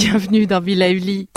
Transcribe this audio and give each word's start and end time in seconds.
Bienvenue 0.00 0.46
dans 0.46 0.60
Villa 0.60 0.92
Uli. 0.92 1.28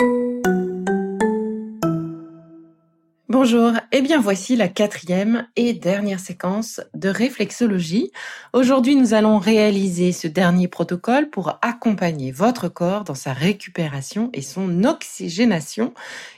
Bonjour, 3.28 3.72
et 3.72 3.98
eh 3.98 4.02
bien 4.02 4.20
voici 4.20 4.54
la 4.54 4.68
quatrième 4.68 5.48
et 5.56 5.72
dernière 5.72 6.20
séquence 6.20 6.80
de 6.94 7.08
réflexologie. 7.08 8.12
Aujourd'hui, 8.52 8.94
nous 8.94 9.14
allons 9.14 9.38
réaliser 9.38 10.12
ce 10.12 10.28
dernier 10.28 10.68
protocole 10.68 11.28
pour 11.28 11.58
accompagner 11.60 12.30
votre 12.30 12.68
corps 12.68 13.02
dans 13.02 13.16
sa 13.16 13.32
récupération 13.32 14.30
et 14.32 14.42
son 14.42 14.84
oxygénation 14.84 15.92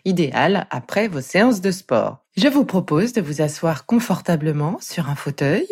idéale 0.07 0.67
après 0.71 1.09
vos 1.09 1.21
séances 1.21 1.61
de 1.61 1.73
sport. 1.73 2.25
Je 2.39 2.49
vous 2.49 2.65
propose 2.65 3.13
de 3.13 3.21
vous 3.21 3.43
asseoir 3.43 3.85
confortablement 3.85 4.79
sur 4.81 5.11
un 5.11 5.15
fauteuil 5.15 5.67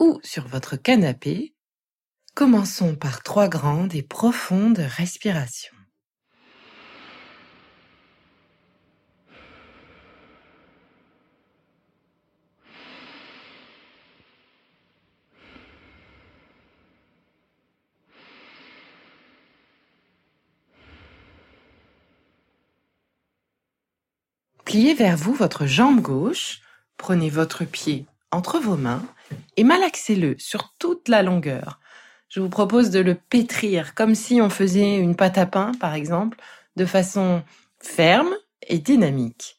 ou 0.00 0.18
sur 0.22 0.48
votre 0.48 0.76
canapé. 0.76 1.52
Commençons 2.34 2.94
par 2.94 3.22
trois 3.22 3.48
grandes 3.48 3.94
et 3.94 4.02
profondes 4.02 4.78
respirations. 4.78 5.77
Pliez 24.68 24.92
vers 24.92 25.16
vous 25.16 25.32
votre 25.32 25.64
jambe 25.64 26.02
gauche, 26.02 26.60
prenez 26.98 27.30
votre 27.30 27.64
pied 27.64 28.04
entre 28.30 28.58
vos 28.58 28.76
mains 28.76 29.02
et 29.56 29.64
malaxez-le 29.64 30.38
sur 30.38 30.74
toute 30.78 31.08
la 31.08 31.22
longueur. 31.22 31.80
Je 32.28 32.40
vous 32.40 32.50
propose 32.50 32.90
de 32.90 33.00
le 33.00 33.14
pétrir 33.14 33.94
comme 33.94 34.14
si 34.14 34.42
on 34.42 34.50
faisait 34.50 34.98
une 34.98 35.16
pâte 35.16 35.38
à 35.38 35.46
pain, 35.46 35.72
par 35.80 35.94
exemple, 35.94 36.36
de 36.76 36.84
façon 36.84 37.42
ferme 37.80 38.36
et 38.60 38.78
dynamique. 38.78 39.58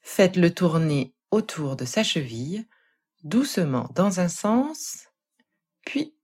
Faites-le 0.00 0.54
tourner 0.54 1.12
autour 1.32 1.74
de 1.74 1.84
sa 1.84 2.04
cheville, 2.04 2.68
doucement 3.24 3.90
dans 3.96 4.20
un 4.20 4.28
sens, 4.28 5.08
puis 5.84 6.14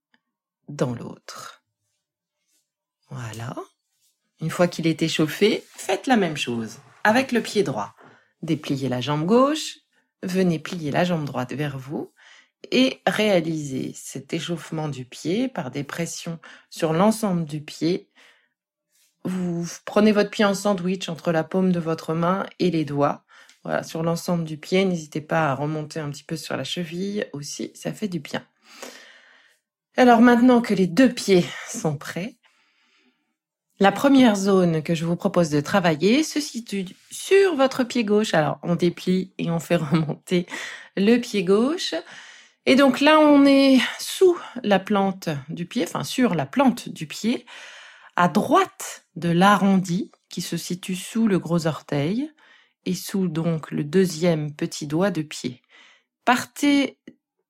dans 0.69 0.95
l'autre. 0.95 1.65
Voilà. 3.11 3.57
Une 4.41 4.51
fois 4.51 4.69
qu'il 4.69 4.87
est 4.87 5.03
échauffé, 5.03 5.65
faites 5.75 6.07
la 6.07 6.17
même 6.17 6.37
chose 6.37 6.79
avec 7.05 7.33
le 7.33 7.43
pied 7.43 7.63
droit. 7.63 7.95
Dépliez 8.43 8.89
la 8.89 9.01
jambe 9.01 9.25
gauche, 9.25 9.79
venez 10.23 10.59
plier 10.59 10.91
la 10.91 11.05
jambe 11.05 11.25
droite 11.25 11.53
vers 11.53 11.79
vous 11.79 12.13
et 12.71 13.01
réalisez 13.07 13.93
cet 13.95 14.33
échauffement 14.33 14.89
du 14.89 15.05
pied 15.05 15.49
par 15.49 15.71
des 15.71 15.85
pressions 15.85 16.39
sur 16.71 16.93
l'ensemble 16.93 17.45
du 17.45 17.61
pied. 17.61 18.11
Vous 19.25 19.67
prenez 19.85 20.13
votre 20.13 20.31
pied 20.31 20.45
en 20.45 20.55
sandwich 20.55 21.09
entre 21.09 21.33
la 21.33 21.45
paume 21.45 21.73
de 21.73 21.81
votre 21.81 22.15
main 22.15 22.47
et 22.59 22.71
les 22.71 22.85
doigts. 22.85 23.25
Voilà, 23.63 23.83
sur 23.83 24.03
l'ensemble 24.03 24.45
du 24.45 24.59
pied, 24.59 24.85
n'hésitez 24.85 25.23
pas 25.23 25.51
à 25.51 25.55
remonter 25.55 26.01
un 26.01 26.11
petit 26.11 26.25
peu 26.25 26.37
sur 26.37 26.57
la 26.57 26.65
cheville 26.65 27.27
aussi, 27.33 27.71
ça 27.75 27.95
fait 27.95 28.09
du 28.09 28.21
bien. 28.21 28.47
Alors 29.97 30.21
maintenant 30.21 30.61
que 30.61 30.75
les 30.75 30.87
deux 30.87 31.09
pieds 31.09 31.47
sont 31.69 31.97
prêts, 31.97 32.37
la 33.81 33.91
première 33.91 34.37
zone 34.37 34.83
que 34.83 34.95
je 34.95 35.05
vous 35.05 35.17
propose 35.17 35.51
de 35.51 35.61
travailler 35.61 36.23
se 36.23 36.41
situe 36.41 36.87
sur 37.11 37.57
votre 37.57 37.83
pied 37.85 38.05
gauche. 38.05 38.35
Alors, 38.35 38.59
on 38.63 38.77
déplie 38.77 39.33
et 39.39 39.51
on 39.51 39.59
fait 39.59 39.77
remonter 39.77 40.47
le 40.97 41.19
pied 41.19 41.43
gauche. 41.43 41.95
Et 42.67 42.77
donc 42.77 43.01
là, 43.01 43.19
on 43.19 43.45
est 43.45 43.81
sous 43.99 44.39
la 44.63 44.79
plante 44.79 45.29
du 45.49 45.67
pied, 45.67 45.85
enfin 45.85 46.05
sur 46.05 46.35
la 46.35 46.47
plante 46.47 46.89
du 46.89 47.07
pied, 47.07 47.45
à 48.17 48.29
droite 48.29 49.07
de 49.17 49.29
l'arrondi 49.29 50.13
qui 50.29 50.41
se 50.41 50.57
situe 50.57 50.97
sous 50.97 51.29
le 51.29 51.39
gros 51.39 51.67
orteil 51.67 52.31
et 52.87 52.95
sous 52.95 53.29
donc 53.29 53.71
le 53.71 53.85
deuxième 53.85 54.55
petit 54.55 54.87
doigt 54.87 55.11
de 55.11 55.23
pied. 55.23 55.63
Partez 56.25 56.99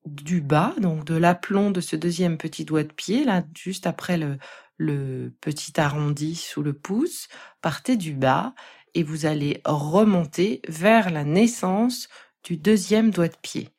du 0.04 0.40
bas, 0.40 0.74
donc 0.78 1.04
de 1.04 1.14
l'aplomb 1.14 1.70
de 1.70 1.80
ce 1.80 1.96
deuxième 1.96 2.36
petit 2.36 2.64
doigt 2.64 2.82
de 2.82 2.92
pied, 2.92 3.24
là, 3.24 3.42
juste 3.56 3.86
après 3.86 4.18
le, 4.18 4.38
le 4.76 5.34
petit 5.40 5.78
arrondi 5.80 6.34
sous 6.34 6.62
le 6.62 6.72
pouce, 6.72 7.28
partez 7.60 7.96
du 7.96 8.12
bas 8.12 8.54
et 8.94 9.02
vous 9.02 9.26
allez 9.26 9.60
remonter 9.64 10.60
vers 10.68 11.10
la 11.10 11.24
naissance 11.24 12.08
du 12.42 12.56
deuxième 12.56 13.10
doigt 13.10 13.28
de 13.28 13.36
pied. 13.36 13.70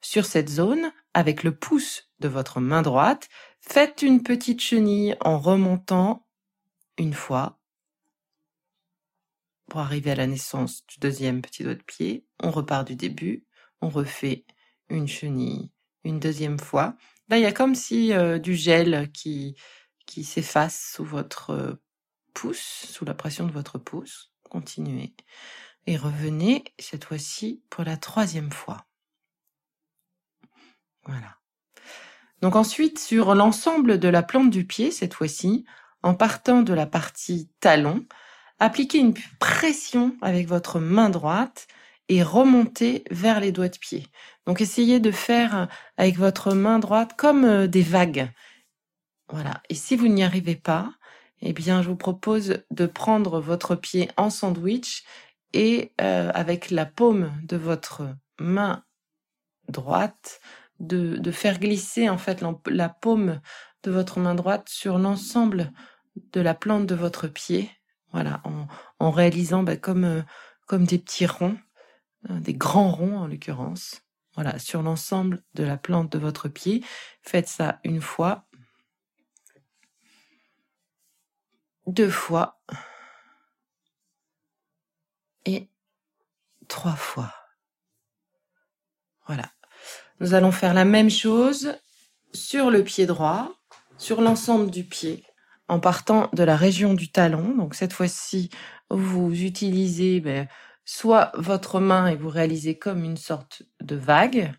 Sur 0.00 0.24
cette 0.24 0.48
zone, 0.48 0.92
avec 1.14 1.42
le 1.42 1.54
pouce 1.54 2.10
de 2.20 2.28
votre 2.28 2.60
main 2.60 2.82
droite, 2.82 3.28
faites 3.60 4.02
une 4.02 4.22
petite 4.22 4.60
chenille 4.60 5.16
en 5.20 5.38
remontant 5.38 6.26
une 6.98 7.14
fois 7.14 7.60
pour 9.68 9.80
arriver 9.80 10.10
à 10.10 10.16
la 10.16 10.26
naissance 10.26 10.84
du 10.86 10.98
deuxième 10.98 11.40
petit 11.40 11.62
doigt 11.62 11.74
de 11.74 11.82
pied. 11.82 12.26
On 12.42 12.50
repart 12.50 12.86
du 12.86 12.96
début, 12.96 13.46
on 13.80 13.88
refait 13.88 14.44
une 14.88 15.08
chenille 15.08 15.70
une 16.04 16.18
deuxième 16.18 16.58
fois. 16.58 16.96
Là, 17.28 17.38
il 17.38 17.42
y 17.42 17.46
a 17.46 17.52
comme 17.52 17.74
si 17.74 18.12
euh, 18.12 18.38
du 18.38 18.54
gel 18.54 19.10
qui 19.12 19.56
qui 20.06 20.24
s'efface 20.24 20.92
sous 20.94 21.04
votre 21.04 21.80
pouce, 22.34 22.86
sous 22.88 23.04
la 23.04 23.14
pression 23.14 23.46
de 23.46 23.52
votre 23.52 23.78
pouce. 23.78 24.32
Continuez. 24.50 25.14
Et 25.86 25.96
revenez 25.96 26.64
cette 26.78 27.04
fois-ci 27.04 27.62
pour 27.70 27.84
la 27.84 27.96
troisième 27.96 28.52
fois. 28.52 28.86
Voilà. 31.04 31.36
Donc 32.40 32.56
ensuite, 32.56 32.98
sur 32.98 33.34
l'ensemble 33.34 33.98
de 33.98 34.08
la 34.08 34.22
plante 34.22 34.50
du 34.50 34.66
pied, 34.66 34.90
cette 34.90 35.14
fois-ci, 35.14 35.64
en 36.02 36.14
partant 36.14 36.62
de 36.62 36.74
la 36.74 36.86
partie 36.86 37.48
talon, 37.60 38.04
appliquez 38.58 38.98
une 38.98 39.14
pression 39.38 40.16
avec 40.20 40.48
votre 40.48 40.80
main 40.80 41.08
droite 41.10 41.68
et 42.08 42.22
remontez 42.22 43.04
vers 43.10 43.40
les 43.40 43.52
doigts 43.52 43.68
de 43.68 43.78
pied. 43.78 44.06
Donc 44.46 44.60
essayez 44.60 45.00
de 45.00 45.10
faire 45.10 45.68
avec 45.96 46.18
votre 46.18 46.52
main 46.52 46.78
droite 46.78 47.12
comme 47.16 47.44
euh, 47.44 47.66
des 47.66 47.82
vagues. 47.82 48.28
Voilà. 49.32 49.62
Et 49.70 49.74
si 49.74 49.96
vous 49.96 50.08
n'y 50.08 50.22
arrivez 50.22 50.56
pas, 50.56 50.92
eh 51.40 51.54
bien, 51.54 51.82
je 51.82 51.88
vous 51.88 51.96
propose 51.96 52.58
de 52.70 52.86
prendre 52.86 53.40
votre 53.40 53.74
pied 53.74 54.10
en 54.16 54.28
sandwich 54.30 55.04
et 55.54 55.92
euh, 56.00 56.30
avec 56.34 56.70
la 56.70 56.86
paume 56.86 57.32
de 57.42 57.56
votre 57.56 58.14
main 58.38 58.84
droite, 59.68 60.40
de, 60.80 61.30
faire 61.30 61.58
glisser 61.58 62.08
en 62.08 62.18
fait 62.18 62.42
la, 62.66 62.88
paume 62.88 63.40
de 63.84 63.90
votre 63.90 64.18
main 64.18 64.34
droite 64.34 64.68
sur 64.68 64.98
l'ensemble 64.98 65.72
de 66.32 66.40
la 66.40 66.54
plante 66.54 66.86
de 66.86 66.94
votre 66.94 67.26
pied. 67.26 67.70
Voilà, 68.12 68.42
en, 68.98 69.10
réalisant 69.10 69.62
bah, 69.62 69.76
comme, 69.76 70.04
euh, 70.04 70.22
comme 70.66 70.84
des 70.84 70.98
petits 70.98 71.26
ronds, 71.26 71.56
euh, 72.28 72.38
des 72.40 72.54
grands 72.54 72.90
ronds 72.90 73.18
en 73.18 73.26
l'occurrence. 73.26 74.02
Voilà, 74.34 74.58
sur 74.58 74.82
l'ensemble 74.82 75.42
de 75.54 75.64
la 75.64 75.76
plante 75.76 76.12
de 76.12 76.18
votre 76.18 76.48
pied. 76.48 76.84
Faites 77.22 77.48
ça 77.48 77.80
une 77.84 78.00
fois, 78.00 78.46
deux 81.86 82.10
fois 82.10 82.60
et 85.44 85.68
trois 86.68 86.96
fois. 86.96 87.32
Voilà. 89.26 89.50
Nous 90.20 90.34
allons 90.34 90.52
faire 90.52 90.74
la 90.74 90.84
même 90.84 91.10
chose 91.10 91.74
sur 92.32 92.70
le 92.70 92.84
pied 92.84 93.06
droit, 93.06 93.52
sur 93.98 94.20
l'ensemble 94.20 94.70
du 94.70 94.84
pied, 94.84 95.24
en 95.68 95.80
partant 95.80 96.28
de 96.32 96.42
la 96.42 96.56
région 96.56 96.94
du 96.94 97.10
talon. 97.10 97.56
Donc 97.56 97.74
cette 97.74 97.92
fois-ci, 97.92 98.50
vous 98.90 99.32
utilisez 99.32 100.20
ben, 100.20 100.48
soit 100.84 101.32
votre 101.34 101.80
main 101.80 102.08
et 102.08 102.16
vous 102.16 102.28
réalisez 102.28 102.78
comme 102.78 103.04
une 103.04 103.16
sorte 103.16 103.62
de 103.80 103.96
vague 103.96 104.52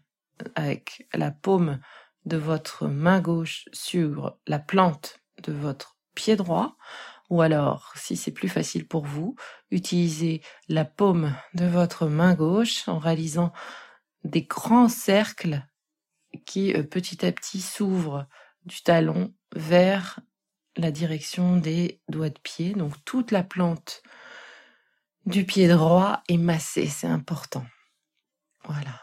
avec 0.55 1.07
la 1.13 1.31
paume 1.31 1.79
de 2.25 2.37
votre 2.37 2.87
main 2.87 3.19
gauche 3.19 3.65
sur 3.73 4.37
la 4.47 4.59
plante 4.59 5.19
de 5.43 5.51
votre 5.51 5.97
pied 6.15 6.35
droit, 6.35 6.75
ou 7.33 7.41
alors, 7.41 7.91
si 7.95 8.15
c'est 8.15 8.31
plus 8.31 8.47
facile 8.47 8.87
pour 8.87 9.07
vous, 9.07 9.35
utilisez 9.71 10.43
la 10.69 10.85
paume 10.85 11.35
de 11.55 11.65
votre 11.65 12.05
main 12.05 12.35
gauche 12.35 12.87
en 12.87 12.99
réalisant 12.99 13.51
des 14.23 14.43
grands 14.43 14.87
cercles 14.87 15.65
qui 16.45 16.75
euh, 16.75 16.83
petit 16.83 17.25
à 17.25 17.31
petit 17.31 17.59
s'ouvrent 17.59 18.27
du 18.65 18.83
talon 18.83 19.33
vers 19.55 20.19
la 20.77 20.91
direction 20.91 21.57
des 21.57 22.01
doigts 22.07 22.29
de 22.29 22.37
pied. 22.37 22.73
Donc 22.73 23.03
toute 23.03 23.31
la 23.31 23.41
plante 23.41 24.03
du 25.25 25.43
pied 25.43 25.67
droit 25.67 26.21
est 26.29 26.37
massée, 26.37 26.85
c'est 26.85 27.07
important. 27.07 27.65
Voilà. 28.65 29.01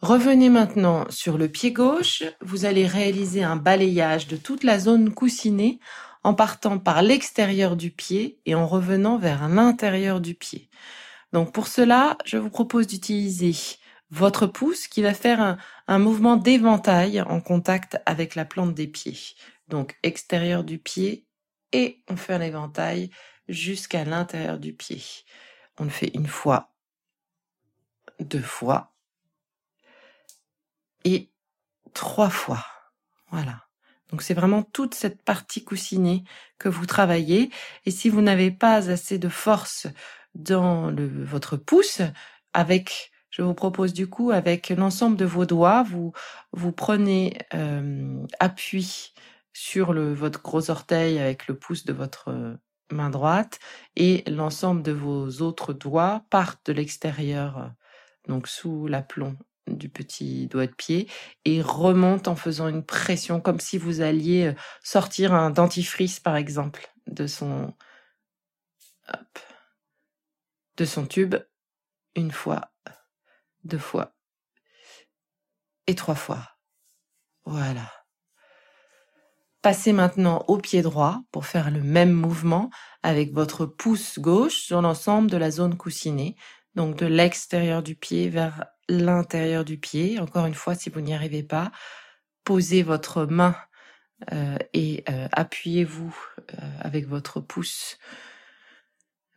Revenez 0.00 0.48
maintenant 0.48 1.06
sur 1.10 1.38
le 1.38 1.48
pied 1.48 1.72
gauche. 1.72 2.22
Vous 2.40 2.66
allez 2.66 2.86
réaliser 2.86 3.42
un 3.42 3.56
balayage 3.56 4.28
de 4.28 4.36
toute 4.36 4.62
la 4.62 4.78
zone 4.78 5.12
coussinée 5.12 5.80
en 6.24 6.34
partant 6.34 6.78
par 6.78 7.02
l'extérieur 7.02 7.76
du 7.76 7.90
pied 7.90 8.40
et 8.46 8.54
en 8.54 8.66
revenant 8.66 9.18
vers 9.18 9.48
l'intérieur 9.48 10.20
du 10.20 10.34
pied. 10.34 10.70
Donc 11.32 11.52
pour 11.52 11.68
cela, 11.68 12.16
je 12.24 12.38
vous 12.38 12.50
propose 12.50 12.86
d'utiliser 12.86 13.54
votre 14.10 14.46
pouce 14.46 14.88
qui 14.88 15.02
va 15.02 15.12
faire 15.12 15.58
un, 15.86 15.98
mouvement 15.98 16.36
d'éventail 16.36 17.20
en 17.20 17.40
contact 17.40 17.98
avec 18.06 18.34
la 18.34 18.44
plante 18.44 18.74
des 18.74 18.86
pieds. 18.86 19.18
Donc 19.68 19.98
extérieur 20.02 20.64
du 20.64 20.78
pied 20.78 21.26
et 21.72 22.02
on 22.08 22.16
fait 22.16 22.34
un 22.34 22.40
éventail 22.40 23.10
jusqu'à 23.48 24.04
l'intérieur 24.04 24.58
du 24.58 24.72
pied. 24.72 25.02
On 25.78 25.84
le 25.84 25.90
fait 25.90 26.10
une 26.14 26.28
fois, 26.28 26.72
deux 28.20 28.40
fois 28.40 28.94
et 31.04 31.30
trois 31.92 32.30
fois. 32.30 32.64
Voilà. 33.30 33.63
Donc 34.14 34.22
c'est 34.22 34.32
vraiment 34.32 34.62
toute 34.62 34.94
cette 34.94 35.24
partie 35.24 35.64
coussinée 35.64 36.22
que 36.60 36.68
vous 36.68 36.86
travaillez. 36.86 37.50
Et 37.84 37.90
si 37.90 38.08
vous 38.08 38.22
n'avez 38.22 38.52
pas 38.52 38.88
assez 38.88 39.18
de 39.18 39.28
force 39.28 39.88
dans 40.36 40.94
votre 40.94 41.56
pouce, 41.56 42.00
avec, 42.52 43.10
je 43.30 43.42
vous 43.42 43.54
propose 43.54 43.92
du 43.92 44.06
coup, 44.06 44.30
avec 44.30 44.68
l'ensemble 44.68 45.16
de 45.16 45.24
vos 45.24 45.46
doigts, 45.46 45.82
vous 45.82 46.12
vous 46.52 46.70
prenez 46.70 47.36
euh, 47.54 48.24
appui 48.38 49.14
sur 49.52 49.92
le 49.92 50.14
votre 50.14 50.40
gros 50.40 50.70
orteil 50.70 51.18
avec 51.18 51.48
le 51.48 51.58
pouce 51.58 51.84
de 51.84 51.92
votre 51.92 52.56
main 52.92 53.10
droite 53.10 53.58
et 53.96 54.22
l'ensemble 54.30 54.82
de 54.82 54.92
vos 54.92 55.42
autres 55.42 55.72
doigts 55.72 56.22
partent 56.30 56.66
de 56.66 56.72
l'extérieur, 56.72 57.72
donc 58.28 58.46
sous 58.46 58.86
l'aplomb 58.86 59.36
du 59.66 59.88
petit 59.88 60.46
doigt 60.46 60.66
de 60.66 60.74
pied 60.74 61.08
et 61.44 61.62
remontent 61.62 62.30
en 62.30 62.36
faisant 62.36 62.68
une 62.68 62.84
pression 62.84 63.40
comme 63.40 63.60
si 63.60 63.78
vous 63.78 64.00
alliez 64.00 64.54
sortir 64.82 65.32
un 65.32 65.50
dentifrice 65.50 66.20
par 66.20 66.36
exemple 66.36 66.92
de 67.06 67.26
son 67.26 67.74
de 70.76 70.84
son 70.84 71.06
tube 71.06 71.36
une 72.16 72.30
fois, 72.30 72.72
deux 73.64 73.78
fois 73.78 74.14
et 75.86 75.94
trois 75.94 76.14
fois. 76.14 76.48
Voilà. 77.44 77.90
Passez 79.62 79.92
maintenant 79.92 80.44
au 80.48 80.58
pied 80.58 80.82
droit 80.82 81.22
pour 81.32 81.46
faire 81.46 81.70
le 81.70 81.82
même 81.82 82.12
mouvement 82.12 82.70
avec 83.02 83.32
votre 83.32 83.66
pouce 83.66 84.18
gauche 84.18 84.60
sur 84.60 84.82
l'ensemble 84.82 85.30
de 85.30 85.36
la 85.36 85.50
zone 85.50 85.76
coussinée, 85.76 86.36
donc 86.74 86.96
de 86.96 87.06
l'extérieur 87.06 87.82
du 87.82 87.94
pied 87.94 88.28
vers 88.28 88.66
l'intérieur 88.88 89.64
du 89.64 89.78
pied. 89.78 90.18
Encore 90.18 90.46
une 90.46 90.54
fois, 90.54 90.74
si 90.74 90.90
vous 90.90 91.00
n'y 91.00 91.14
arrivez 91.14 91.42
pas, 91.42 91.72
posez 92.44 92.82
votre 92.82 93.24
main 93.24 93.56
euh, 94.32 94.56
et 94.72 95.04
euh, 95.08 95.28
appuyez-vous 95.32 96.16
euh, 96.52 96.56
avec 96.80 97.06
votre 97.06 97.40
pouce 97.40 97.98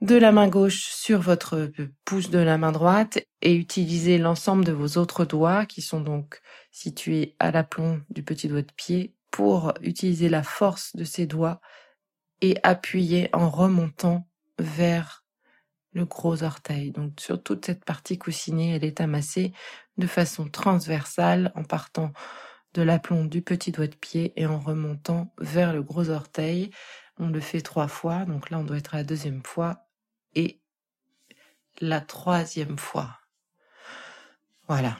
de 0.02 0.16
la 0.16 0.32
main 0.32 0.48
gauche 0.48 0.90
sur 0.90 1.20
votre 1.20 1.72
pouce 2.06 2.30
de 2.30 2.38
la 2.38 2.58
main 2.60 2.72
droite 2.72 3.20
et 3.42 3.56
utilisez 3.56 4.20
l'ensemble 4.20 4.64
de 4.64 4.72
vos 4.72 5.00
autres 5.00 5.26
doigts 5.26 5.66
qui 5.66 5.82
sont 5.82 6.02
donc 6.02 6.40
situés 6.72 7.36
à 7.40 7.50
l'aplomb 7.50 8.02
du 8.12 8.22
petit 8.22 8.48
doigt 8.48 8.62
de 8.62 8.72
pied 8.72 9.16
pour 9.32 9.74
utiliser 9.82 10.30
la 10.30 10.44
force 10.44 10.96
de 10.96 11.04
ces 11.04 11.26
doigts 11.26 11.60
et 12.42 12.58
appuyer 12.62 13.30
en 13.34 13.50
remontant 13.50 14.28
vers 14.60 15.26
gros 16.06 16.44
orteil. 16.44 16.92
Donc 16.92 17.20
sur 17.20 17.42
toute 17.42 17.66
cette 17.66 17.86
partie 17.86 18.18
coussinée, 18.18 18.76
elle 18.76 18.84
est 18.84 19.02
amassée 19.02 19.54
de 19.98 20.08
façon 20.08 20.50
transversale 20.50 21.52
en 21.56 21.64
partant 21.64 22.12
de 22.74 22.82
l'aplomb 22.82 23.26
du 23.26 23.42
petit 23.42 23.72
doigt 23.72 23.88
de 23.88 23.96
pied 23.96 24.34
et 24.36 24.46
en 24.46 24.60
remontant 24.60 25.34
vers 25.40 25.74
le 25.74 25.82
gros 25.82 26.10
orteil. 26.10 26.72
On 27.20 27.30
le 27.30 27.40
fait 27.40 27.62
trois 27.62 27.88
fois, 27.88 28.26
donc 28.26 28.50
là 28.50 28.60
on 28.60 28.64
doit 28.64 28.78
être 28.78 28.94
à 28.94 28.98
la 28.98 29.04
deuxième 29.04 29.42
fois 29.44 29.88
et 30.36 30.60
la 31.82 32.02
troisième 32.02 32.78
fois. 32.78 33.18
Voilà. 34.68 35.00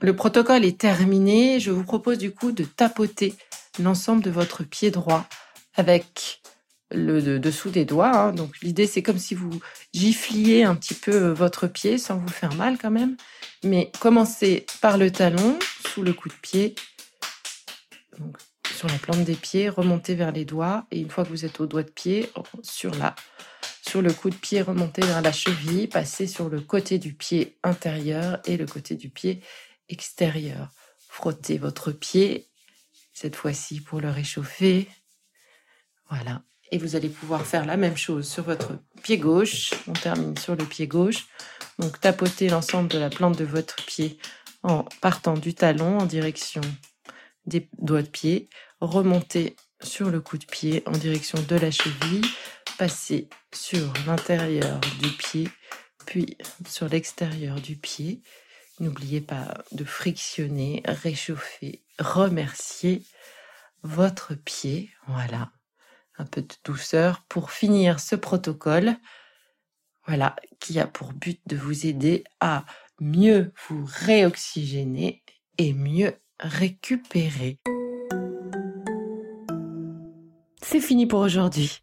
Le 0.00 0.14
protocole 0.14 0.64
est 0.64 0.80
terminé. 0.80 1.60
Je 1.60 1.70
vous 1.70 1.84
propose 1.84 2.18
du 2.18 2.32
coup 2.32 2.52
de 2.52 2.64
tapoter 2.64 3.34
l'ensemble 3.78 4.22
de 4.22 4.30
votre 4.30 4.62
pied 4.64 4.90
droit 4.90 5.26
avec 5.74 6.40
le 6.92 7.38
dessous 7.38 7.70
des 7.70 7.84
doigts. 7.84 8.16
Hein. 8.16 8.32
Donc 8.32 8.60
l'idée 8.62 8.86
c'est 8.86 9.02
comme 9.02 9.18
si 9.18 9.34
vous 9.34 9.60
gifliez 9.92 10.64
un 10.64 10.74
petit 10.74 10.94
peu 10.94 11.28
votre 11.30 11.66
pied 11.66 11.98
sans 11.98 12.18
vous 12.18 12.28
faire 12.28 12.54
mal 12.54 12.78
quand 12.78 12.90
même. 12.90 13.16
Mais 13.64 13.90
commencez 14.00 14.66
par 14.80 14.98
le 14.98 15.10
talon, 15.10 15.58
sous 15.92 16.02
le 16.02 16.12
coup 16.12 16.28
de 16.28 16.34
pied, 16.34 16.74
sur 18.74 18.88
la 18.88 18.98
plante 18.98 19.24
des 19.24 19.34
pieds, 19.34 19.68
remontez 19.68 20.14
vers 20.14 20.32
les 20.32 20.44
doigts 20.44 20.86
et 20.90 21.00
une 21.00 21.10
fois 21.10 21.24
que 21.24 21.28
vous 21.28 21.44
êtes 21.44 21.60
au 21.60 21.66
doigt 21.66 21.82
de 21.82 21.90
pied, 21.90 22.30
sur 22.62 22.94
la 22.94 23.14
sur 23.86 24.02
le 24.02 24.12
coup 24.12 24.30
de 24.30 24.36
pied, 24.36 24.62
remontez 24.62 25.02
vers 25.02 25.20
la 25.20 25.32
cheville, 25.32 25.88
passez 25.88 26.26
sur 26.26 26.48
le 26.48 26.60
côté 26.60 26.98
du 26.98 27.12
pied 27.12 27.58
intérieur 27.64 28.40
et 28.44 28.56
le 28.56 28.66
côté 28.66 28.94
du 28.94 29.10
pied 29.10 29.42
extérieur. 29.88 30.70
Frottez 31.08 31.58
votre 31.58 31.90
pied, 31.90 32.48
cette 33.12 33.34
fois-ci 33.36 33.80
pour 33.80 34.00
le 34.00 34.10
réchauffer. 34.10 34.88
Voilà. 36.08 36.42
Et 36.72 36.78
vous 36.78 36.96
allez 36.96 37.08
pouvoir 37.08 37.44
faire 37.44 37.66
la 37.66 37.76
même 37.76 37.96
chose 37.96 38.28
sur 38.28 38.44
votre 38.44 38.78
pied 39.02 39.18
gauche. 39.18 39.70
On 39.88 39.92
termine 39.92 40.36
sur 40.36 40.56
le 40.56 40.64
pied 40.64 40.86
gauche. 40.86 41.26
Donc 41.78 42.00
tapotez 42.00 42.48
l'ensemble 42.48 42.88
de 42.88 42.98
la 42.98 43.10
plante 43.10 43.38
de 43.38 43.44
votre 43.44 43.76
pied 43.76 44.18
en 44.62 44.84
partant 45.00 45.34
du 45.34 45.54
talon 45.54 45.98
en 45.98 46.06
direction 46.06 46.60
des 47.46 47.68
doigts 47.78 48.02
de 48.02 48.08
pied. 48.08 48.48
Remontez 48.80 49.56
sur 49.82 50.10
le 50.10 50.20
coup 50.20 50.38
de 50.38 50.44
pied 50.44 50.82
en 50.86 50.92
direction 50.92 51.38
de 51.42 51.56
la 51.56 51.70
cheville. 51.70 52.24
Passez 52.78 53.28
sur 53.52 53.92
l'intérieur 54.06 54.80
du 55.00 55.08
pied, 55.10 55.48
puis 56.06 56.36
sur 56.66 56.88
l'extérieur 56.88 57.60
du 57.60 57.76
pied. 57.76 58.22
N'oubliez 58.78 59.20
pas 59.20 59.62
de 59.72 59.84
frictionner, 59.84 60.82
réchauffer, 60.86 61.82
remercier 61.98 63.02
votre 63.82 64.34
pied. 64.34 64.90
Voilà, 65.06 65.50
un 66.20 66.26
peu 66.26 66.42
de 66.42 66.54
douceur 66.64 67.24
pour 67.28 67.50
finir 67.50 67.98
ce 67.98 68.14
protocole. 68.14 68.94
Voilà, 70.06 70.36
qui 70.60 70.78
a 70.78 70.86
pour 70.86 71.12
but 71.12 71.40
de 71.46 71.56
vous 71.56 71.86
aider 71.86 72.24
à 72.40 72.64
mieux 73.00 73.52
vous 73.68 73.86
réoxygéner 73.86 75.22
et 75.58 75.72
mieux 75.72 76.14
récupérer. 76.38 77.58
C'est 80.62 80.80
fini 80.80 81.06
pour 81.06 81.20
aujourd'hui. 81.20 81.82